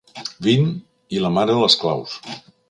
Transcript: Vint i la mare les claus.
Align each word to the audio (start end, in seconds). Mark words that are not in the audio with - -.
Vint 0.47 0.71
i 1.17 1.21
la 1.25 1.31
mare 1.37 1.59
les 1.65 1.77
claus. 1.83 2.19